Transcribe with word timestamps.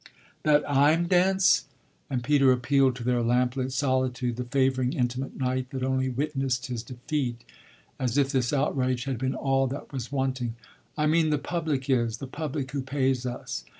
"That 0.41 0.67
I'm 0.67 1.05
dense?" 1.05 1.65
and 2.09 2.23
Peter 2.23 2.51
appealed 2.51 2.95
to 2.95 3.03
their 3.03 3.21
lamplit 3.21 3.71
solitude, 3.71 4.35
the 4.37 4.45
favouring, 4.45 4.93
intimate 4.93 5.37
night 5.39 5.69
that 5.69 5.83
only 5.83 6.09
witnessed 6.09 6.65
his 6.65 6.81
defeat, 6.81 7.43
as 7.99 8.17
if 8.17 8.31
this 8.31 8.51
outrage 8.51 9.03
had 9.03 9.19
been 9.19 9.35
all 9.35 9.67
that 9.67 9.93
was 9.93 10.11
wanting. 10.11 10.55
"I 10.97 11.05
mean 11.05 11.29
the 11.29 11.37
public 11.37 11.87
is 11.87 12.17
the 12.17 12.25
public 12.25 12.71
who 12.71 12.81
pays 12.81 13.27
us. 13.27 13.63